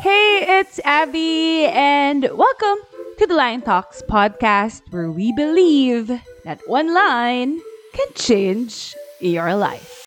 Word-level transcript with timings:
Hey, 0.00 0.46
it's 0.60 0.78
Abby, 0.84 1.66
and 1.66 2.22
welcome 2.32 2.78
to 3.18 3.26
the 3.26 3.34
Line 3.34 3.62
Talks 3.62 4.00
podcast, 4.00 4.82
where 4.90 5.10
we 5.10 5.32
believe 5.32 6.06
that 6.44 6.60
one 6.68 6.94
line 6.94 7.58
can 7.94 8.06
change 8.14 8.94
your 9.18 9.56
life. 9.56 10.04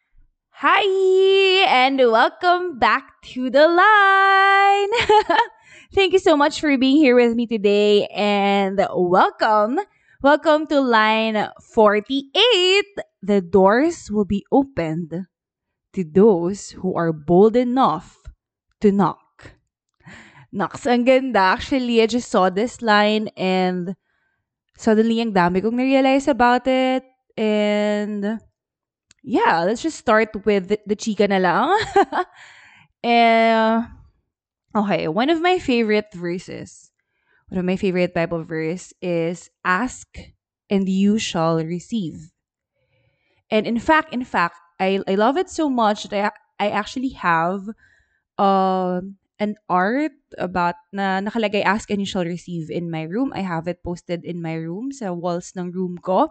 Hi, 0.51 0.79
and 1.67 1.97
welcome 1.97 2.79
back 2.79 3.21
to 3.35 3.49
the 3.49 3.67
line. 3.67 5.39
Thank 5.93 6.13
you 6.13 6.19
so 6.19 6.37
much 6.37 6.61
for 6.61 6.77
being 6.77 6.95
here 6.95 7.17
with 7.17 7.35
me 7.35 7.45
today, 7.45 8.07
and 8.15 8.79
welcome. 8.95 9.77
Welcome 10.23 10.67
to 10.67 10.79
line 10.79 11.49
48. 11.73 12.85
The 13.23 13.41
doors 13.41 14.09
will 14.09 14.23
be 14.23 14.45
opened 14.53 15.27
to 15.91 16.03
those 16.05 16.69
who 16.79 16.95
are 16.95 17.11
bold 17.11 17.57
enough 17.57 18.17
to 18.79 18.93
knock. 18.93 19.19
Knocks, 20.51 20.83
ang 20.83 21.07
ganda. 21.07 21.55
Actually, 21.55 22.03
I 22.03 22.07
just 22.11 22.27
saw 22.27 22.51
this 22.51 22.83
line 22.83 23.31
and 23.39 23.95
suddenly 24.75 25.23
ang 25.23 25.31
dami 25.31 25.63
kong 25.63 25.79
na-realize 25.79 26.27
about 26.27 26.67
it. 26.67 27.07
And 27.39 28.39
yeah, 29.23 29.63
let's 29.63 29.81
just 29.81 29.97
start 29.97 30.35
with 30.43 30.67
the, 30.67 30.79
the 30.83 30.99
chika 30.99 31.31
na 31.31 31.39
lang. 31.39 31.71
and, 33.03 33.87
okay, 34.75 35.07
one 35.07 35.31
of 35.31 35.39
my 35.39 35.55
favorite 35.55 36.11
verses, 36.11 36.91
one 37.47 37.59
of 37.59 37.65
my 37.65 37.79
favorite 37.79 38.13
Bible 38.13 38.43
verse 38.43 38.91
is 39.01 39.47
ask 39.63 40.07
and 40.69 40.89
you 40.89 41.15
shall 41.15 41.63
receive. 41.63 42.31
And 43.47 43.67
in 43.67 43.79
fact, 43.79 44.11
in 44.11 44.23
fact, 44.23 44.55
I, 44.79 44.99
I 45.07 45.15
love 45.15 45.37
it 45.37 45.49
so 45.49 45.69
much 45.69 46.11
that 46.11 46.33
I, 46.59 46.67
I 46.67 46.69
actually 46.71 47.15
have 47.15 47.71
um 48.39 49.20
an 49.41 49.57
art 49.69 50.13
about 50.37 50.77
na 50.93 51.17
nakalagay 51.25 51.65
ask 51.65 51.89
and 51.89 51.97
you 51.99 52.05
shall 52.05 52.25
receive 52.25 52.69
in 52.69 52.93
my 52.93 53.03
room. 53.09 53.33
I 53.33 53.41
have 53.41 53.67
it 53.67 53.81
posted 53.83 54.21
in 54.23 54.41
my 54.41 54.53
room 54.55 54.93
sa 54.93 55.11
walls 55.17 55.53
ng 55.57 55.73
room 55.73 55.97
ko. 55.97 56.29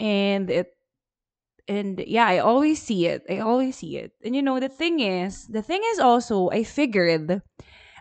And 0.00 0.50
it 0.50 0.74
and 1.68 2.00
yeah, 2.06 2.26
I 2.26 2.38
always 2.38 2.82
see 2.82 3.06
it. 3.06 3.22
I 3.30 3.38
always 3.38 3.76
see 3.76 3.96
it. 3.98 4.12
And 4.24 4.34
you 4.36 4.42
know, 4.42 4.60
the 4.60 4.68
thing 4.68 5.00
is, 5.00 5.46
the 5.46 5.62
thing 5.62 5.80
is 5.94 5.98
also 5.98 6.50
I 6.50 6.64
figured 6.64 7.42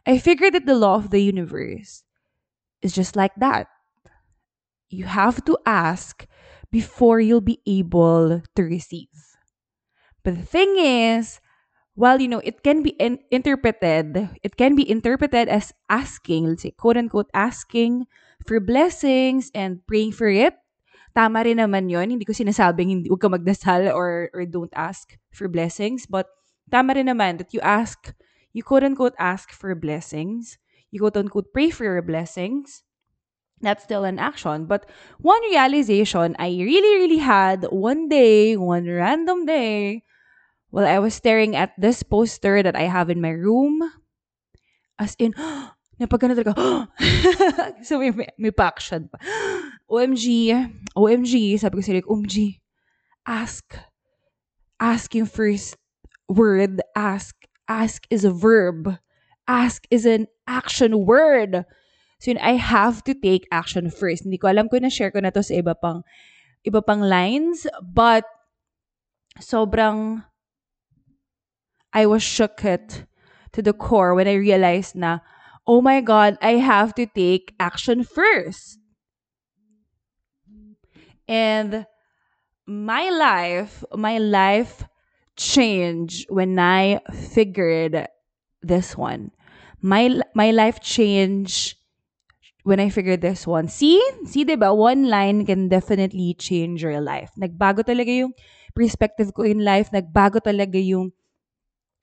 I 0.08 0.18
figured 0.20 0.54
that 0.56 0.66
the 0.66 0.76
law 0.78 0.96
of 0.96 1.12
the 1.12 1.22
universe 1.22 2.04
is 2.82 2.94
just 2.94 3.16
like 3.16 3.36
that. 3.38 3.68
You 4.92 5.06
have 5.06 5.44
to 5.46 5.58
ask 5.66 6.28
before 6.72 7.20
you'll 7.20 7.42
be 7.42 7.62
able 7.66 8.42
to 8.56 8.62
receive. 8.64 9.10
But 10.24 10.36
the 10.36 10.46
thing 10.46 10.76
is, 10.78 11.40
while 12.02 12.18
you 12.18 12.26
know 12.26 12.42
it 12.42 12.66
can 12.66 12.82
be 12.82 12.98
in- 12.98 13.22
interpreted, 13.30 14.26
it 14.42 14.58
can 14.58 14.74
be 14.74 14.82
interpreted 14.82 15.46
as 15.46 15.70
asking, 15.86 16.50
let's 16.50 16.66
say 16.66 16.74
quote 16.74 16.98
unquote 16.98 17.30
asking 17.38 18.10
for 18.50 18.58
blessings 18.58 19.54
and 19.54 19.86
praying 19.86 20.10
for 20.18 20.26
it. 20.26 20.58
Tama 21.14 21.46
rin 21.46 21.62
naman 21.62 21.94
yon. 21.94 22.10
Hindi 22.10 22.26
ko 22.26 22.34
sinasabing 22.34 22.90
hindi, 22.90 23.08
ka 23.14 23.30
magdasal 23.30 23.94
or, 23.94 24.34
or 24.34 24.50
don't 24.50 24.74
ask 24.74 25.14
for 25.30 25.46
blessings. 25.46 26.10
But 26.10 26.26
tama 26.74 26.98
rin 26.98 27.06
naman 27.06 27.38
that 27.38 27.54
you 27.54 27.62
ask, 27.62 28.18
you 28.50 28.66
quote 28.66 28.82
unquote 28.82 29.14
ask 29.22 29.54
for 29.54 29.76
blessings. 29.78 30.58
You 30.90 31.06
quote 31.06 31.22
unquote 31.22 31.54
pray 31.54 31.70
for 31.70 31.86
your 31.86 32.02
blessings. 32.02 32.82
That's 33.62 33.84
still 33.86 34.04
an 34.10 34.18
action. 34.18 34.66
But 34.66 34.90
one 35.22 35.42
realization 35.46 36.36
I 36.40 36.50
really, 36.50 36.94
really 37.06 37.22
had 37.22 37.70
one 37.70 38.10
day, 38.10 38.58
one 38.58 38.90
random 38.90 39.46
day, 39.46 40.02
while 40.72 40.88
I 40.88 41.00
was 41.00 41.14
staring 41.14 41.56
at 41.56 41.76
this 41.78 42.02
poster 42.02 42.64
that 42.64 42.76
I 42.76 42.88
have 42.88 43.12
in 43.12 43.22
my 43.22 43.36
room. 43.36 43.84
As 44.98 45.16
in, 45.20 45.36
napagano 46.02 46.34
talaga, 46.34 46.56
so 47.86 48.00
may, 48.00 48.12
may, 48.12 48.28
may 48.40 48.52
pa-action 48.52 49.12
pa. 49.12 49.20
OMG, 49.92 50.56
OMG, 50.96 51.60
sabi 51.60 51.76
ko 51.78 51.84
sila, 51.84 52.02
OMG, 52.08 52.58
ask. 53.28 53.78
Ask 54.80 55.14
yung 55.14 55.30
first 55.30 55.76
word, 56.26 56.82
ask. 56.96 57.36
Ask 57.68 58.08
is 58.10 58.24
a 58.24 58.34
verb. 58.34 58.98
Ask 59.48 59.86
is 59.92 60.08
an 60.08 60.28
action 60.48 61.06
word. 61.06 61.68
So 62.24 62.32
yun, 62.32 62.40
I 62.40 62.56
have 62.56 63.04
to 63.10 63.14
take 63.14 63.50
action 63.52 63.92
first. 63.92 64.24
Hindi 64.24 64.40
ko 64.40 64.48
alam 64.48 64.72
kung 64.72 64.88
na-share 64.88 65.12
ko 65.12 65.20
na 65.20 65.34
to 65.34 65.44
sa 65.44 65.60
iba 65.60 65.76
pang, 65.76 66.06
iba 66.64 66.80
pang 66.80 67.04
lines, 67.04 67.68
but 67.82 68.24
sobrang 69.42 70.24
I 71.94 72.06
was 72.06 72.24
shook 72.24 72.64
it 72.64 73.06
to 73.54 73.62
the 73.62 73.74
core 73.74 74.16
when 74.16 74.28
I 74.28 74.36
realized 74.36 74.96
na, 74.96 75.20
oh 75.68 75.82
my 75.82 76.02
God, 76.02 76.38
I 76.42 76.58
have 76.64 76.96
to 76.96 77.06
take 77.06 77.54
action 77.60 78.04
first. 78.04 78.80
And 81.28 81.86
my 82.66 83.10
life, 83.10 83.84
my 83.94 84.18
life 84.18 84.84
changed 85.36 86.28
when 86.30 86.60
I 86.60 87.00
figured 87.12 88.08
this 88.62 88.96
one. 88.96 89.32
My 89.82 90.22
my 90.36 90.52
life 90.52 90.80
changed 90.80 91.76
when 92.64 92.80
I 92.80 92.90
figured 92.90 93.22
this 93.22 93.48
one. 93.48 93.68
See? 93.68 93.98
See, 94.26 94.46
diba? 94.46 94.76
One 94.76 95.10
line 95.10 95.46
can 95.46 95.68
definitely 95.68 96.36
change 96.38 96.84
your 96.84 97.02
life. 97.02 97.32
Nagbago 97.40 97.82
talaga 97.82 98.14
yung 98.14 98.34
perspective 98.76 99.34
ko 99.34 99.42
in 99.44 99.66
life. 99.66 99.90
Nagbago 99.90 100.38
talaga 100.38 100.78
yung 100.78 101.12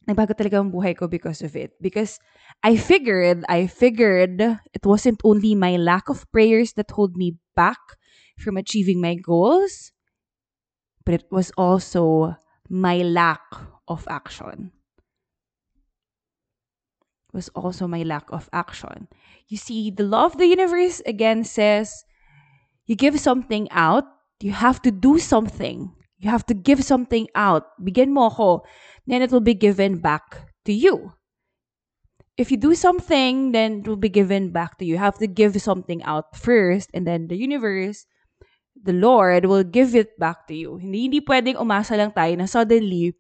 nagbago 0.09 0.33
talaga 0.33 0.57
ang 0.65 0.73
buhay 0.73 0.97
ko 0.97 1.05
because 1.05 1.45
of 1.45 1.53
it. 1.53 1.77
Because 1.85 2.17
I 2.65 2.81
figured, 2.81 3.45
I 3.49 3.69
figured 3.69 4.41
it 4.41 4.85
wasn't 4.85 5.21
only 5.23 5.55
my 5.55 5.77
lack 5.77 6.09
of 6.09 6.25
prayers 6.33 6.73
that 6.81 6.91
hold 6.97 7.15
me 7.15 7.37
back 7.53 7.79
from 8.41 8.57
achieving 8.57 9.05
my 9.05 9.15
goals, 9.21 9.93
but 11.05 11.13
it 11.13 11.29
was 11.31 11.53
also 11.61 12.37
my 12.73 13.05
lack 13.05 13.45
of 13.87 14.09
action. 14.09 14.73
It 17.29 17.37
was 17.37 17.49
also 17.53 17.87
my 17.87 18.03
lack 18.03 18.33
of 18.33 18.49
action. 18.53 19.09
You 19.49 19.59
see, 19.59 19.91
the 19.91 20.09
law 20.09 20.25
of 20.25 20.39
the 20.39 20.47
universe 20.49 21.03
again 21.05 21.45
says 21.45 22.05
you 22.87 22.97
give 22.97 23.21
something 23.21 23.69
out, 23.71 24.05
you 24.41 24.53
have 24.53 24.81
to 24.83 24.91
do 24.91 25.19
something. 25.19 25.93
You 26.19 26.31
have 26.31 26.47
to 26.51 26.55
give 26.55 26.83
something 26.83 27.31
out. 27.39 27.79
Bigyan 27.79 28.11
mo 28.11 28.27
ako, 28.27 28.67
then 29.07 29.23
it 29.23 29.31
will 29.31 29.45
be 29.45 29.55
given 29.55 30.03
back 30.03 30.51
to 30.67 30.75
you. 30.75 31.15
If 32.39 32.51
you 32.51 32.59
do 32.59 32.75
something, 32.75 33.51
then 33.51 33.83
it 33.83 33.87
will 33.87 33.99
be 33.99 34.11
given 34.11 34.51
back 34.51 34.79
to 34.79 34.85
you. 34.85 34.95
You 34.95 35.03
have 35.03 35.19
to 35.19 35.27
give 35.27 35.59
something 35.63 36.03
out 36.03 36.35
first, 36.39 36.91
and 36.95 37.07
then 37.07 37.27
the 37.27 37.39
universe, 37.39 38.07
the 38.75 38.95
Lord, 38.95 39.47
will 39.47 39.67
give 39.67 39.95
it 39.95 40.19
back 40.19 40.47
to 40.47 40.55
you. 40.55 40.79
Hindi, 40.79 41.11
hindi 41.11 41.21
pwedeng 41.23 41.59
umasa 41.59 41.99
lang 41.99 42.15
tayo 42.15 42.35
na 42.39 42.47
suddenly, 42.47 43.15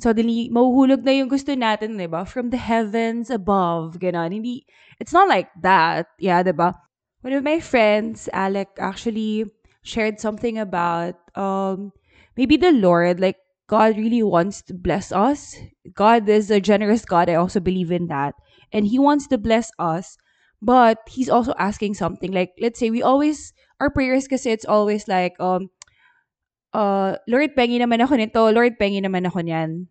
suddenly, 0.00 0.48
mahuhulog 0.48 1.04
na 1.04 1.12
yung 1.12 1.28
gusto 1.28 1.52
natin, 1.52 2.00
di 2.00 2.08
ba? 2.08 2.24
From 2.24 2.48
the 2.48 2.60
heavens 2.60 3.28
above, 3.28 4.00
ganon. 4.00 4.32
Hindi, 4.32 4.64
it's 4.96 5.12
not 5.12 5.28
like 5.28 5.52
that. 5.60 6.08
Yeah, 6.16 6.40
di 6.40 6.56
ba? 6.56 6.76
One 7.20 7.36
of 7.36 7.44
my 7.44 7.60
friends, 7.60 8.28
Alec, 8.32 8.76
actually 8.80 9.48
shared 9.84 10.20
something 10.20 10.56
about, 10.56 11.16
um, 11.36 11.92
maybe 12.36 12.56
the 12.56 12.72
Lord, 12.72 13.20
like, 13.20 13.36
God 13.66 13.96
really 13.96 14.22
wants 14.22 14.60
to 14.68 14.74
bless 14.74 15.10
us. 15.10 15.56
God 15.94 16.28
is 16.28 16.50
a 16.50 16.60
generous 16.60 17.04
God. 17.04 17.30
I 17.30 17.34
also 17.34 17.60
believe 17.60 17.90
in 17.90 18.08
that. 18.08 18.34
And 18.72 18.86
He 18.86 18.98
wants 18.98 19.26
to 19.28 19.38
bless 19.38 19.72
us. 19.78 20.16
But 20.60 21.00
He's 21.08 21.32
also 21.32 21.54
asking 21.58 21.94
something. 21.94 22.32
Like, 22.32 22.52
let's 22.60 22.78
say 22.78 22.90
we 22.90 23.02
always, 23.02 23.52
our 23.80 23.88
prayers 23.88 24.28
kasi 24.28 24.52
it's 24.52 24.68
always 24.68 25.08
like, 25.08 25.32
um, 25.40 25.72
uh, 26.76 27.16
Lord, 27.24 27.56
pengi 27.56 27.80
naman 27.80 28.04
ako 28.04 28.20
nito. 28.20 28.42
Lord, 28.52 28.76
pengi 28.76 29.00
naman 29.00 29.24
ako 29.24 29.40
niyan. 29.40 29.88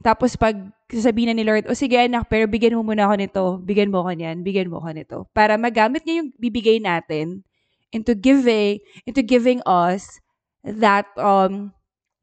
Tapos 0.00 0.32
pag 0.32 0.56
sasabihin 0.88 1.28
na 1.28 1.36
ni 1.36 1.44
Lord, 1.44 1.68
o 1.68 1.76
sige 1.76 2.00
anak, 2.00 2.32
pero 2.32 2.48
bigyan 2.48 2.72
mo 2.72 2.80
muna 2.80 3.04
ako 3.04 3.14
nito. 3.20 3.44
Bigyan 3.60 3.92
mo 3.92 4.00
ako 4.00 4.16
niyan. 4.16 4.40
Bigyan 4.40 4.72
mo 4.72 4.80
ako 4.80 4.90
nito. 4.96 5.16
Para 5.36 5.60
magamit 5.60 6.08
niya 6.08 6.24
yung 6.24 6.32
bibigay 6.40 6.80
natin 6.80 7.44
into 7.92 8.16
giving, 8.16 8.80
into 9.04 9.20
giving 9.20 9.60
us 9.68 10.16
that, 10.64 11.06
um, 11.16 11.72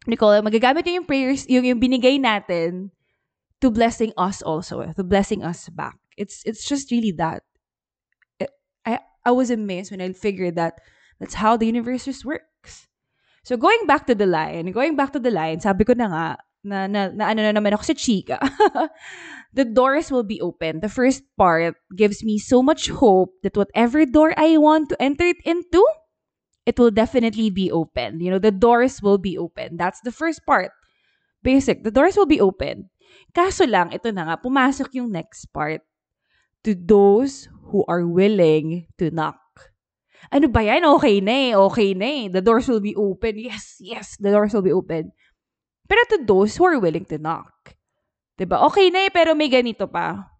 Nicole, 0.08 0.42
magagamit 0.42 0.86
niya 0.86 1.02
yung 1.02 1.10
prayers, 1.10 1.44
yung, 1.50 1.66
yung 1.66 1.80
binigay 1.80 2.20
natin 2.20 2.92
to 3.62 3.72
blessing 3.72 4.14
us 4.18 4.42
also, 4.42 4.86
to 4.96 5.04
blessing 5.04 5.44
us 5.44 5.70
back. 5.70 5.98
It's 6.18 6.42
it's 6.46 6.66
just 6.66 6.90
really 6.90 7.14
that. 7.22 7.44
I 8.86 9.00
I 9.26 9.32
was 9.32 9.50
amazed 9.50 9.92
when 9.92 10.02
I 10.02 10.14
figured 10.14 10.56
that 10.56 10.82
that's 11.20 11.38
how 11.38 11.58
the 11.58 11.66
universe 11.66 12.06
just 12.06 12.26
works. 12.26 12.88
So 13.44 13.56
going 13.56 13.86
back 13.86 14.08
to 14.08 14.16
the 14.16 14.26
line, 14.26 14.72
going 14.72 14.96
back 14.96 15.14
to 15.14 15.20
the 15.20 15.32
line, 15.32 15.60
sabi 15.60 15.86
ko 15.86 15.94
na 15.94 16.08
nga, 16.10 16.28
na, 16.68 16.88
na, 16.88 17.08
na 17.10 17.32
ano 17.32 17.42
na 17.48 17.56
naman 17.56 17.74
ako 17.74 17.94
sa 17.94 17.96
chika. 17.96 18.38
the 19.58 19.64
doors 19.64 20.12
will 20.12 20.28
be 20.28 20.42
open. 20.42 20.82
The 20.82 20.92
first 20.92 21.24
part 21.38 21.76
gives 21.96 22.24
me 22.24 22.38
so 22.38 22.62
much 22.62 22.90
hope 22.90 23.32
that 23.44 23.56
whatever 23.56 24.06
door 24.06 24.36
I 24.36 24.58
want 24.58 24.90
to 24.90 25.02
enter 25.02 25.26
it 25.26 25.40
into, 25.46 25.82
it 26.68 26.76
will 26.76 26.92
definitely 26.92 27.48
be 27.48 27.72
open. 27.72 28.20
You 28.20 28.36
know, 28.36 28.44
the 28.44 28.52
doors 28.52 29.00
will 29.00 29.18
be 29.18 29.40
open. 29.40 29.80
That's 29.80 30.04
the 30.04 30.12
first 30.12 30.44
part. 30.44 30.76
Basic. 31.40 31.88
The 31.88 31.96
doors 31.96 32.20
will 32.20 32.28
be 32.28 32.44
open. 32.44 32.92
Kaso 33.32 33.64
lang, 33.64 33.96
ito 33.96 34.12
na 34.12 34.28
nga, 34.28 34.36
pumasok 34.36 34.92
yung 35.00 35.16
next 35.16 35.48
part. 35.56 35.80
To 36.68 36.76
those 36.76 37.48
who 37.72 37.88
are 37.88 38.04
willing 38.04 38.92
to 39.00 39.08
knock. 39.08 39.40
Ano 40.28 40.52
ba 40.52 40.60
yan? 40.60 40.84
Okay 41.00 41.24
na 41.24 41.32
eh. 41.32 41.54
Okay 41.56 41.96
na 41.96 42.08
eh. 42.12 42.24
The 42.28 42.44
doors 42.44 42.68
will 42.68 42.84
be 42.84 42.92
open. 43.00 43.40
Yes, 43.40 43.80
yes, 43.80 44.20
the 44.20 44.36
doors 44.36 44.52
will 44.52 44.66
be 44.66 44.76
open. 44.76 45.16
Pero 45.88 46.04
to 46.12 46.28
those 46.28 46.60
who 46.60 46.68
are 46.68 46.84
willing 46.84 47.08
to 47.08 47.16
knock. 47.16 47.80
ba? 48.36 48.60
Okay 48.68 48.92
na 48.92 49.08
eh, 49.08 49.12
pero 49.16 49.32
may 49.32 49.48
ganito 49.48 49.88
pa. 49.88 50.36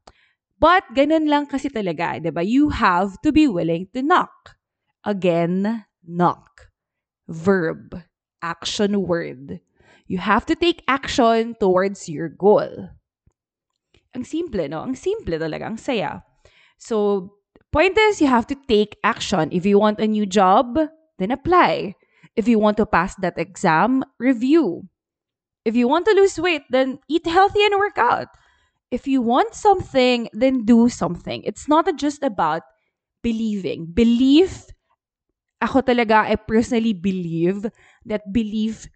But 0.60 0.92
ganun 0.92 1.30
lang 1.30 1.48
kasi 1.48 1.70
talaga, 1.70 2.18
'di 2.18 2.34
ba? 2.34 2.42
You 2.42 2.74
have 2.74 3.16
to 3.22 3.30
be 3.30 3.46
willing 3.46 3.88
to 3.94 4.02
knock. 4.02 4.58
Again, 5.06 5.87
knock. 6.08 6.72
Verb, 7.28 8.02
action 8.42 9.04
word. 9.04 9.60
You 10.08 10.18
have 10.20 10.46
to 10.48 10.56
take 10.56 10.84
action 10.88 11.56
towards 11.60 12.08
your 12.08 12.30
goal. 12.30 12.90
Ang 14.16 14.24
simple, 14.24 14.68
no? 14.68 14.82
Ang 14.82 14.96
simple 14.96 15.36
talaga, 15.36 15.68
ang 15.68 15.78
saya. 15.78 16.24
So, 16.80 17.34
point 17.72 17.98
is, 17.98 18.22
you 18.22 18.28
have 18.28 18.48
to 18.48 18.56
take 18.68 18.96
action. 19.04 19.52
If 19.52 19.66
you 19.66 19.78
want 19.78 20.00
a 20.00 20.08
new 20.08 20.26
job, 20.26 20.80
then 21.20 21.32
apply. 21.32 21.96
If 22.36 22.48
you 22.48 22.58
want 22.58 22.78
to 22.78 22.86
pass 22.86 23.16
that 23.20 23.38
exam, 23.38 24.06
review. 24.18 24.88
If 25.66 25.76
you 25.76 25.90
want 25.90 26.06
to 26.06 26.16
lose 26.16 26.40
weight, 26.40 26.64
then 26.70 27.00
eat 27.10 27.28
healthy 27.28 27.66
and 27.66 27.76
work 27.76 27.98
out. 27.98 28.32
If 28.90 29.06
you 29.06 29.22
want 29.22 29.54
something, 29.54 30.30
then 30.32 30.64
do 30.64 30.88
something. 30.88 31.44
It's 31.44 31.68
not 31.68 31.92
just 31.98 32.24
about 32.24 32.64
believing. 33.22 33.92
Belief, 33.92 34.72
ako 35.62 35.82
talaga, 35.82 36.28
I 36.30 36.36
personally 36.36 36.94
believe 36.94 37.70
that 38.06 38.22
belief, 38.32 38.88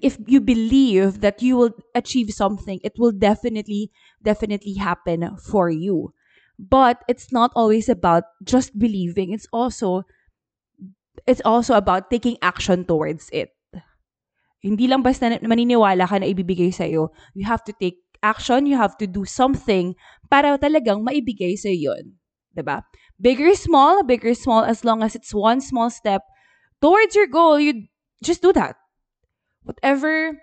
if 0.00 0.16
you 0.26 0.40
believe 0.40 1.20
that 1.20 1.42
you 1.42 1.56
will 1.56 1.74
achieve 1.94 2.30
something, 2.30 2.80
it 2.84 2.94
will 2.98 3.12
definitely, 3.12 3.90
definitely 4.22 4.74
happen 4.74 5.36
for 5.36 5.70
you. 5.70 6.14
But 6.58 7.02
it's 7.08 7.32
not 7.32 7.50
always 7.56 7.88
about 7.88 8.24
just 8.44 8.78
believing. 8.78 9.32
It's 9.32 9.48
also, 9.52 10.04
it's 11.26 11.42
also 11.44 11.74
about 11.74 12.10
taking 12.10 12.36
action 12.42 12.84
towards 12.84 13.28
it. 13.32 13.50
Hindi 14.62 14.86
lang 14.86 15.02
basta 15.02 15.26
maniniwala 15.42 16.06
ka 16.06 16.22
na 16.22 16.30
ibibigay 16.30 16.70
sa'yo. 16.70 17.10
You 17.34 17.44
have 17.50 17.66
to 17.66 17.74
take 17.74 17.98
action, 18.22 18.70
you 18.70 18.78
have 18.78 18.94
to 19.02 19.10
do 19.10 19.26
something 19.26 19.98
para 20.30 20.54
talagang 20.54 21.02
maibigay 21.02 21.58
sa'yo 21.58 21.90
yun. 21.90 22.21
Ba? 22.54 22.62
Diba? 22.62 22.82
Big 23.20 23.40
or 23.40 23.54
small, 23.54 24.02
big 24.02 24.24
or 24.26 24.34
small, 24.34 24.64
as 24.64 24.84
long 24.84 25.02
as 25.02 25.14
it's 25.14 25.34
one 25.34 25.60
small 25.60 25.90
step 25.90 26.22
towards 26.80 27.14
your 27.14 27.26
goal, 27.26 27.58
you 27.58 27.86
just 28.22 28.42
do 28.42 28.52
that. 28.52 28.76
Whatever, 29.62 30.38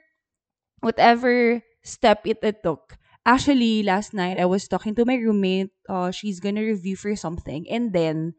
whatever 0.79 1.61
step 1.83 2.25
it, 2.25 2.39
it 2.41 2.63
took. 2.63 2.97
Actually, 3.25 3.83
last 3.83 4.13
night, 4.13 4.39
I 4.39 4.45
was 4.45 4.67
talking 4.67 4.95
to 4.95 5.06
my 5.06 5.15
roommate. 5.15 5.69
Uh, 5.88 6.09
she's 6.09 6.39
gonna 6.39 6.63
review 6.63 6.95
for 6.95 7.15
something. 7.15 7.67
And 7.69 7.91
then, 7.91 8.33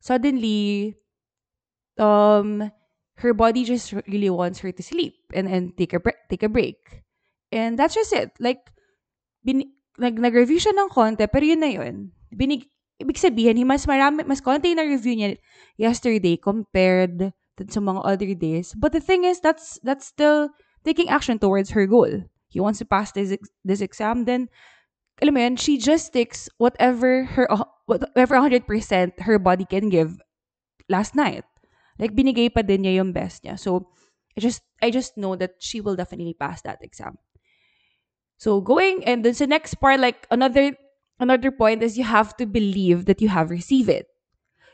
suddenly, 0.00 0.94
um, 1.98 2.70
her 3.18 3.34
body 3.34 3.64
just 3.64 3.92
really 4.06 4.30
wants 4.30 4.60
her 4.60 4.70
to 4.70 4.82
sleep 4.82 5.18
and 5.34 5.50
and 5.50 5.74
take 5.76 5.92
a 5.92 6.00
bre- 6.00 6.22
take 6.30 6.46
a 6.46 6.48
break. 6.48 6.78
And 7.50 7.74
that's 7.74 7.98
just 7.98 8.14
it. 8.14 8.30
Like 8.38 8.62
bin 9.42 9.74
nag 9.98 10.14
nag-review 10.14 10.62
siya 10.62 10.78
ng 10.78 10.94
konti 10.94 11.26
pero 11.26 11.42
yun 11.42 11.60
na 11.60 11.70
yun. 11.74 12.14
Binig 12.30 12.70
ibig 12.98 13.18
sabihin, 13.18 13.62
mas 13.66 13.86
marami 13.86 14.26
mas 14.26 14.42
konti 14.42 14.74
na 14.74 14.82
review 14.82 15.14
niya 15.14 15.38
yesterday 15.78 16.36
compared 16.36 17.32
sa 17.70 17.80
mga 17.82 18.02
other 18.06 18.30
days. 18.34 18.74
But 18.74 18.94
the 18.94 19.02
thing 19.02 19.24
is 19.24 19.40
that's 19.42 19.78
that's 19.82 20.06
still 20.06 20.50
taking 20.86 21.08
action 21.10 21.38
towards 21.38 21.74
her 21.74 21.86
goal. 21.86 22.26
He 22.50 22.58
wants 22.62 22.78
to 22.78 22.86
pass 22.86 23.12
this 23.12 23.34
this 23.66 23.82
exam 23.82 24.24
then 24.24 24.50
alam 25.18 25.34
mo 25.34 25.40
yun, 25.42 25.56
she 25.58 25.78
just 25.78 26.14
takes 26.14 26.46
whatever 26.58 27.26
her 27.34 27.50
whatever 27.86 28.38
100% 28.38 28.66
her 29.20 29.38
body 29.38 29.66
can 29.66 29.88
give 29.88 30.22
last 30.88 31.14
night. 31.14 31.44
Like, 31.98 32.14
binigay 32.14 32.54
pa 32.54 32.62
din 32.62 32.86
niya 32.86 33.02
yung 33.02 33.10
best 33.10 33.42
niya. 33.42 33.58
So, 33.58 33.90
I 34.36 34.40
just, 34.40 34.62
I 34.78 34.90
just 34.90 35.18
know 35.18 35.34
that 35.34 35.58
she 35.58 35.80
will 35.80 35.96
definitely 35.98 36.34
pass 36.38 36.62
that 36.62 36.78
exam. 36.82 37.18
So, 38.38 38.60
going, 38.60 39.02
and 39.02 39.24
then 39.24 39.34
the 39.34 39.50
next 39.50 39.82
part, 39.82 39.98
like, 39.98 40.26
another, 40.30 40.78
another 41.20 41.50
point 41.50 41.82
is 41.82 41.98
you 41.98 42.04
have 42.04 42.36
to 42.38 42.46
believe 42.46 43.06
that 43.06 43.20
you 43.20 43.28
have 43.28 43.50
received 43.50 43.88
it. 43.88 44.06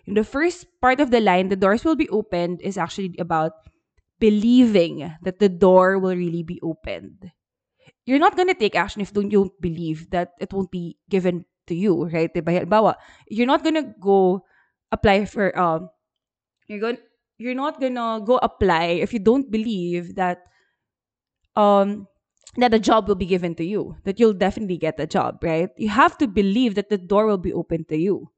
In 0.06 0.14
the 0.14 0.25
first 0.25 0.67
part 0.81 1.00
of 1.00 1.11
the 1.11 1.20
line, 1.20 1.49
the 1.49 1.56
doors 1.56 1.85
will 1.85 1.96
be 1.96 2.08
opened, 2.08 2.61
is 2.61 2.76
actually 2.76 3.17
about 3.19 3.52
believing 4.20 5.12
that 5.23 5.38
the 5.38 5.49
door 5.49 5.99
will 5.99 6.17
really 6.17 6.43
be 6.43 6.61
opened. 6.62 7.32
You're 8.05 8.20
not 8.20 8.37
gonna 8.37 8.55
take 8.55 8.76
action 8.76 9.00
if 9.00 9.12
don't 9.12 9.32
you 9.32 9.52
believe 9.61 10.11
that 10.11 10.32
it 10.41 10.52
won't 10.52 10.70
be 10.70 10.99
given 11.08 11.44
to 11.67 11.75
you, 11.75 12.05
right? 12.08 12.31
You're 13.29 13.49
not 13.49 13.64
gonna 13.64 13.94
go 14.00 14.44
apply 14.93 15.25
for 15.25 15.50
um 15.58 15.88
you're 16.69 16.81
going 16.81 16.99
you're 17.38 17.56
not 17.56 17.81
gonna 17.81 18.20
go 18.25 18.38
apply 18.38 19.02
if 19.02 19.12
you 19.12 19.19
don't 19.19 19.50
believe 19.50 20.14
that 20.14 20.44
um 21.56 22.06
that 22.56 22.75
a 22.75 22.79
job 22.79 23.09
will 23.09 23.15
be 23.19 23.27
given 23.27 23.55
to 23.55 23.65
you 23.65 23.97
that 24.05 24.19
you'll 24.21 24.35
definitely 24.37 24.77
get 24.79 24.99
a 25.01 25.06
job 25.06 25.39
right 25.43 25.71
you 25.77 25.89
have 25.89 26.17
to 26.19 26.27
believe 26.27 26.75
that 26.75 26.89
the 26.91 26.99
door 26.99 27.27
will 27.27 27.39
be 27.41 27.53
open 27.53 27.85
to 27.87 27.97
you 27.99 28.31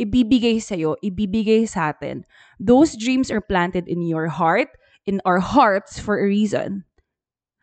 ibibigay 0.00 0.58
sa'yo, 0.62 0.96
ibibigay 1.04 1.68
sa 1.68 1.94
atin. 1.94 2.24
Those 2.58 2.96
dreams 2.96 3.30
are 3.30 3.40
planted 3.40 3.86
in 3.86 4.02
your 4.02 4.26
heart, 4.26 4.68
in 5.06 5.20
our 5.24 5.38
hearts 5.38 5.98
for 6.00 6.18
a 6.18 6.26
reason. 6.26 6.84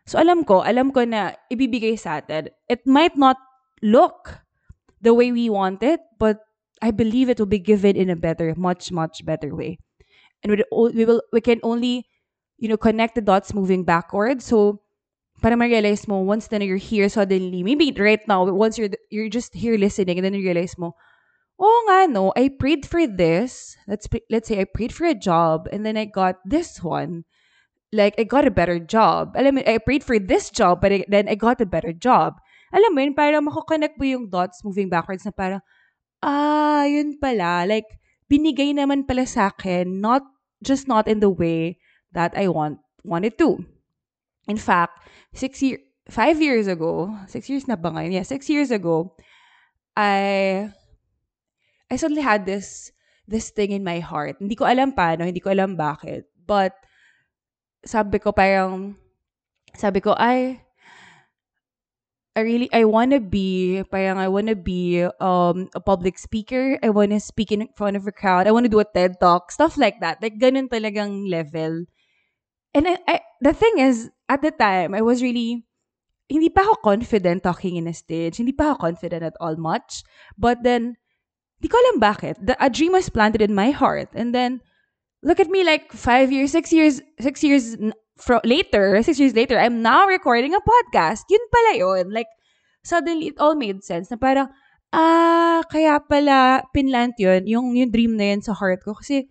So 0.06 0.18
alam 0.18 0.44
ko, 0.44 0.64
alam 0.64 0.90
ko 0.90 1.04
na 1.04 1.36
ibibigay 1.52 1.98
sa 1.98 2.24
atin. 2.24 2.48
It 2.68 2.86
might 2.86 3.16
not 3.16 3.36
look 3.82 4.40
the 5.00 5.14
way 5.14 5.32
we 5.32 5.50
want 5.50 5.82
it, 5.82 6.00
but 6.18 6.40
I 6.82 6.90
believe 6.90 7.28
it 7.28 7.38
will 7.38 7.50
be 7.50 7.60
given 7.62 7.96
in 7.96 8.10
a 8.10 8.16
better, 8.16 8.54
much, 8.56 8.90
much 8.90 9.24
better 9.24 9.54
way 9.54 9.78
and 10.42 10.62
we, 10.72 11.04
will 11.04 11.22
we 11.32 11.40
can 11.40 11.60
only 11.62 12.06
you 12.58 12.68
know 12.68 12.76
connect 12.76 13.14
the 13.14 13.20
dots 13.20 13.54
moving 13.54 13.84
backwards 13.84 14.44
so 14.44 14.80
para 15.42 15.58
ma-realize 15.58 16.06
mo 16.06 16.22
once 16.22 16.46
na 16.54 16.62
you're 16.62 16.78
here 16.78 17.10
suddenly 17.10 17.66
maybe 17.66 17.90
right 17.98 18.22
now 18.30 18.46
once 18.46 18.78
you're 18.78 18.94
you're 19.10 19.28
just 19.28 19.50
here 19.52 19.74
listening 19.74 20.16
and 20.16 20.24
then 20.24 20.32
you 20.32 20.46
realize 20.46 20.78
mo 20.78 20.94
oh 21.62 21.78
nga 21.86 22.10
no 22.10 22.34
I 22.34 22.50
prayed 22.50 22.84
for 22.84 23.06
this. 23.06 23.78
Let's 23.86 24.10
let's 24.30 24.50
say 24.50 24.58
I 24.58 24.66
prayed 24.66 24.90
for 24.90 25.06
a 25.06 25.14
job 25.14 25.70
and 25.70 25.86
then 25.86 25.96
I 25.96 26.10
got 26.10 26.42
this 26.42 26.82
one. 26.82 27.24
Like 27.92 28.16
I 28.18 28.24
got 28.24 28.48
a 28.48 28.54
better 28.54 28.82
job. 28.82 29.36
Alam 29.38 29.60
mo 29.60 29.62
I 29.62 29.78
prayed 29.78 30.02
for 30.02 30.18
this 30.18 30.50
job 30.50 30.82
but 30.82 30.90
I, 30.90 31.04
then 31.06 31.30
I 31.30 31.38
got 31.38 31.62
a 31.62 31.68
better 31.68 31.94
job. 31.94 32.42
Alam 32.72 32.96
mo 32.96 33.00
yun 33.04 33.14
parang 33.14 33.44
mako-connect 33.44 34.00
mo 34.00 34.04
yung 34.08 34.26
dots 34.32 34.64
moving 34.64 34.88
backwards 34.88 35.28
na 35.28 35.30
parang 35.30 35.62
ah 36.24 36.88
yun 36.88 37.20
pala. 37.20 37.68
Like 37.68 37.86
binigay 38.26 38.74
naman 38.74 39.06
pala 39.06 39.28
sa 39.28 39.52
akin, 39.54 40.00
not 40.00 40.24
just 40.64 40.88
not 40.88 41.06
in 41.06 41.20
the 41.20 41.30
way 41.30 41.78
that 42.16 42.32
I 42.34 42.48
want 42.48 42.82
wanted 43.04 43.38
to. 43.44 43.60
In 44.48 44.58
fact, 44.58 45.06
six 45.34 45.62
year, 45.62 45.78
five 46.10 46.42
years 46.42 46.66
ago, 46.66 47.14
six 47.28 47.48
years 47.48 47.68
na 47.68 47.76
ba 47.76 47.90
ngayon? 47.94 48.12
Yeah, 48.12 48.26
six 48.26 48.50
years 48.50 48.70
ago, 48.70 49.14
I 49.94 50.70
I 51.90 51.96
suddenly 51.96 52.24
had 52.24 52.46
this 52.46 52.90
this 53.28 53.50
thing 53.50 53.70
in 53.70 53.84
my 53.84 54.00
heart. 54.00 54.40
Hindi 54.40 54.56
ko 54.58 54.66
alam 54.66 54.96
paano, 54.96 55.22
hindi 55.28 55.40
ko 55.40 55.52
alam 55.52 55.78
bakit. 55.78 56.26
But 56.42 56.74
sabi 57.86 58.18
ko 58.18 58.30
parang 58.32 58.98
sabi 59.74 60.00
ko 60.02 60.14
ay 60.18 60.62
I 62.32 62.40
really 62.40 62.68
I 62.72 62.88
wanna 62.88 63.20
be 63.20 63.84
parang 63.92 64.16
I 64.16 64.26
wanna 64.32 64.56
be 64.56 65.04
um 65.20 65.68
a 65.76 65.80
public 65.84 66.16
speaker. 66.16 66.80
I 66.80 66.88
wanna 66.88 67.20
speak 67.20 67.52
in 67.52 67.68
front 67.76 67.94
of 68.00 68.08
a 68.08 68.14
crowd. 68.14 68.48
I 68.48 68.56
wanna 68.56 68.72
do 68.72 68.80
a 68.80 68.88
TED 68.88 69.20
talk, 69.20 69.52
stuff 69.52 69.76
like 69.76 70.00
that. 70.00 70.24
Like 70.24 70.40
ganun 70.40 70.72
talagang 70.72 71.28
level. 71.28 71.84
And 72.72 72.88
I, 72.88 72.96
I 73.08 73.20
the 73.40 73.52
thing 73.52 73.78
is, 73.78 74.10
at 74.28 74.40
the 74.40 74.50
time, 74.50 74.94
I 74.94 75.02
was 75.02 75.22
really 75.22 75.64
hindi 76.32 76.48
pa 76.48 76.64
ako 76.64 76.80
confident 76.80 77.44
talking 77.44 77.76
in 77.76 77.86
a 77.86 77.92
stage. 77.92 78.40
Hindi 78.40 78.56
pa 78.56 78.72
ako 78.72 78.88
confident 78.88 79.22
at 79.22 79.36
all 79.40 79.56
much. 79.60 80.00
But 80.40 80.64
then, 80.64 80.96
di 81.60 81.68
ko 81.68 81.76
alam 81.76 82.00
bakit. 82.00 82.40
The, 82.40 82.56
a 82.56 82.72
dream 82.72 82.96
was 82.96 83.12
planted 83.12 83.44
in 83.44 83.52
my 83.52 83.70
heart. 83.70 84.08
And 84.16 84.32
then, 84.32 84.64
look 85.20 85.40
at 85.40 85.52
me 85.52 85.60
like 85.64 85.92
five 85.92 86.32
years, 86.32 86.50
six 86.50 86.72
years, 86.72 87.04
six 87.20 87.44
years 87.44 87.76
fro- 88.16 88.44
later, 88.44 89.02
six 89.02 89.20
years 89.20 89.36
later, 89.36 89.60
I'm 89.60 89.84
now 89.84 90.08
recording 90.08 90.56
a 90.56 90.62
podcast. 90.64 91.28
Yun 91.28 91.44
pala 91.52 91.72
yun. 91.76 92.06
Like, 92.08 92.30
suddenly, 92.80 93.28
it 93.28 93.38
all 93.38 93.54
made 93.54 93.84
sense. 93.84 94.08
Na 94.08 94.16
parang, 94.16 94.48
ah, 94.96 95.60
kaya 95.68 96.00
pala, 96.00 96.64
pinlant 96.72 97.20
yun, 97.20 97.44
yung, 97.44 97.76
yung 97.76 97.92
dream 97.92 98.16
na 98.16 98.32
yun 98.32 98.40
sa 98.40 98.56
heart 98.56 98.80
ko. 98.80 98.96
Kasi, 98.96 99.28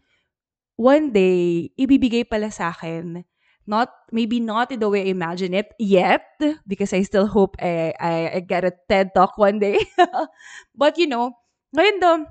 one 0.77 1.09
day, 1.09 1.73
ibibigay 1.79 2.29
pala 2.29 2.53
sa 2.53 2.69
akin, 2.69 3.25
not, 3.67 3.89
maybe 4.11 4.39
not 4.39 4.71
in 4.71 4.79
the 4.79 4.89
way 4.89 5.01
I 5.03 5.11
imagine 5.11 5.53
it 5.53 5.73
yet, 5.79 6.25
because 6.67 6.93
I 6.93 7.03
still 7.03 7.27
hope 7.27 7.55
I, 7.61 7.93
I, 7.99 8.31
I 8.35 8.39
get 8.39 8.65
a 8.65 8.73
TED 8.89 9.11
Talk 9.15 9.37
one 9.37 9.59
day. 9.59 9.79
but, 10.75 10.97
you 10.97 11.07
know, 11.07 11.31
ngayon 11.75 11.99
the, 11.99 12.25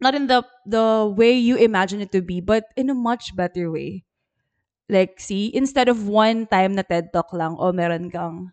not 0.00 0.14
in 0.14 0.26
the, 0.26 0.44
the 0.66 1.12
way 1.16 1.32
you 1.32 1.56
imagine 1.56 2.00
it 2.00 2.12
to 2.12 2.22
be, 2.22 2.40
but 2.40 2.64
in 2.76 2.90
a 2.90 2.94
much 2.94 3.36
better 3.36 3.70
way. 3.70 4.04
Like, 4.88 5.20
see, 5.20 5.54
instead 5.54 5.88
of 5.88 6.08
one 6.08 6.46
time 6.46 6.74
na 6.74 6.82
TED 6.82 7.12
Talk 7.12 7.32
lang, 7.32 7.54
o 7.58 7.68
oh, 7.68 7.72
meron 7.72 8.10
kang, 8.10 8.50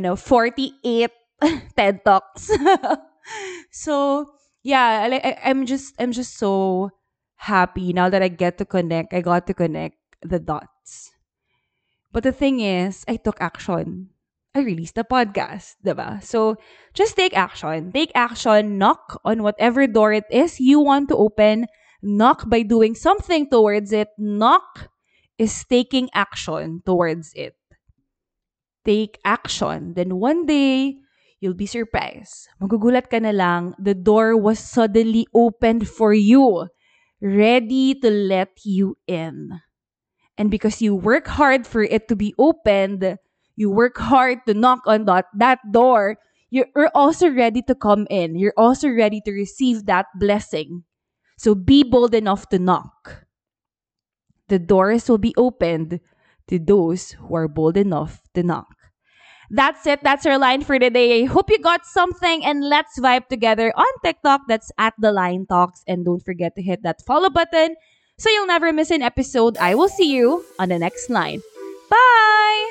know, 0.00 0.16
48 0.16 1.10
TED 1.76 2.04
Talks. 2.04 2.50
so, 3.70 4.30
yeah, 4.62 5.08
I, 5.10 5.38
I'm 5.44 5.66
just 5.66 5.94
I'm 5.98 6.12
just 6.12 6.36
so 6.36 6.90
happy 7.36 7.92
now 7.92 8.08
that 8.08 8.22
I 8.22 8.28
get 8.28 8.58
to 8.58 8.64
connect. 8.64 9.12
I 9.12 9.20
got 9.20 9.46
to 9.48 9.54
connect 9.54 9.96
the 10.22 10.38
dots. 10.38 11.10
But 12.12 12.24
the 12.24 12.32
thing 12.32 12.60
is, 12.60 13.04
I 13.06 13.16
took 13.16 13.40
action. 13.40 14.10
I 14.54 14.66
released 14.66 14.96
the 14.98 15.06
podcast, 15.06 15.78
diba? 15.86 16.18
So, 16.22 16.56
just 16.92 17.14
take 17.14 17.36
action. 17.38 17.92
Take 17.92 18.10
action. 18.14 18.78
Knock 18.78 19.20
on 19.24 19.42
whatever 19.46 19.86
door 19.86 20.12
it 20.12 20.26
is 20.30 20.58
you 20.58 20.80
want 20.80 21.08
to 21.10 21.16
open. 21.16 21.66
Knock 22.02 22.50
by 22.50 22.62
doing 22.62 22.96
something 22.96 23.48
towards 23.48 23.92
it. 23.92 24.08
Knock 24.18 24.90
is 25.38 25.64
taking 25.70 26.10
action 26.12 26.82
towards 26.84 27.30
it. 27.34 27.54
Take 28.84 29.22
action. 29.24 29.94
Then 29.94 30.18
one 30.18 30.46
day, 30.46 30.98
you'll 31.38 31.54
be 31.54 31.70
surprised. 31.70 32.50
Magugulat 32.60 33.06
ka 33.06 33.22
na 33.22 33.30
lang, 33.30 33.78
the 33.78 33.94
door 33.94 34.34
was 34.34 34.58
suddenly 34.58 35.30
opened 35.30 35.86
for 35.86 36.12
you, 36.12 36.66
ready 37.22 37.94
to 38.02 38.10
let 38.10 38.58
you 38.64 38.98
in. 39.06 39.62
And 40.40 40.50
because 40.50 40.80
you 40.80 40.94
work 40.94 41.28
hard 41.28 41.66
for 41.66 41.82
it 41.84 42.08
to 42.08 42.16
be 42.16 42.32
opened, 42.38 43.18
you 43.56 43.68
work 43.68 43.98
hard 43.98 44.40
to 44.48 44.54
knock 44.54 44.80
on 44.86 45.04
that, 45.04 45.26
that 45.36 45.60
door, 45.70 46.16
you're 46.48 46.72
also 46.94 47.28
ready 47.28 47.60
to 47.68 47.74
come 47.74 48.06
in. 48.08 48.40
You're 48.40 48.56
also 48.56 48.88
ready 48.88 49.20
to 49.26 49.32
receive 49.32 49.84
that 49.84 50.06
blessing. 50.16 50.84
So 51.36 51.54
be 51.54 51.84
bold 51.84 52.14
enough 52.14 52.48
to 52.48 52.58
knock. 52.58 53.26
The 54.48 54.58
doors 54.58 55.10
will 55.10 55.20
be 55.20 55.34
opened 55.36 56.00
to 56.48 56.58
those 56.58 57.12
who 57.12 57.36
are 57.36 57.46
bold 57.46 57.76
enough 57.76 58.22
to 58.32 58.42
knock. 58.42 58.74
That's 59.50 59.86
it. 59.86 60.00
That's 60.02 60.24
our 60.24 60.38
line 60.38 60.62
for 60.62 60.78
today. 60.78 61.22
I 61.22 61.26
hope 61.26 61.50
you 61.50 61.58
got 61.58 61.84
something 61.84 62.46
and 62.46 62.64
let's 62.64 62.98
vibe 62.98 63.28
together 63.28 63.74
on 63.76 63.92
TikTok. 64.02 64.48
That's 64.48 64.72
at 64.78 64.94
the 64.98 65.12
line 65.12 65.44
talks. 65.44 65.84
And 65.86 66.06
don't 66.06 66.24
forget 66.24 66.56
to 66.56 66.62
hit 66.62 66.82
that 66.82 67.04
follow 67.04 67.28
button 67.28 67.76
so 68.20 68.28
you'll 68.28 68.46
never 68.46 68.70
miss 68.70 68.90
an 68.90 69.00
episode. 69.00 69.56
I 69.56 69.74
will 69.74 69.88
see 69.88 70.12
you 70.12 70.44
on 70.58 70.68
the 70.68 70.78
next 70.78 71.08
line. 71.08 71.40
Bye! 71.88 72.69